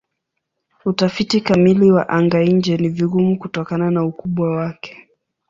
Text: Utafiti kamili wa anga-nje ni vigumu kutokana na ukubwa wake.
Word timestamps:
Utafiti 0.85 1.41
kamili 1.41 1.91
wa 1.91 2.09
anga-nje 2.09 2.77
ni 2.77 2.89
vigumu 2.89 3.37
kutokana 3.39 3.91
na 3.91 4.03
ukubwa 4.03 4.55
wake. 4.55 5.09